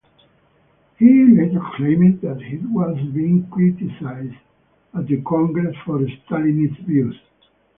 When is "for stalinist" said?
5.85-6.79